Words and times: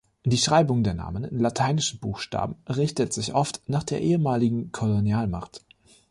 Die 0.25 0.39
Schreibung 0.39 0.81
der 0.83 0.95
Namen 0.95 1.25
in 1.25 1.37
lateinischen 1.37 1.99
Buchstaben 1.99 2.55
richtet 2.67 3.13
sich 3.13 3.35
oft 3.35 3.61
nach 3.69 3.83
der 3.83 4.01
ehemaligen 4.01 4.71
Kolonialmacht. 4.71 5.63